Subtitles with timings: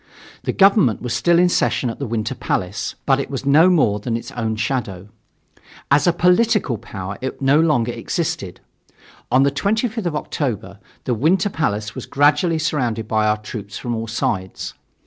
[0.45, 3.99] The government was still in session at the Winter Palace, but it was no more
[3.99, 5.09] than its own shadow.
[5.91, 8.61] As a political power it no longer existed.
[9.31, 13.93] On the 25th of October the Winter Palace was gradually surrounded by our troops from
[13.93, 14.73] all sides.